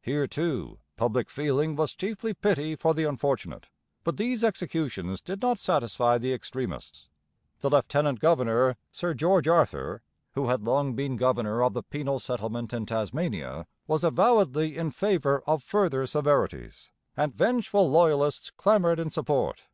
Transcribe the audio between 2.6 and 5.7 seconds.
for the unfortunate. But these executions did not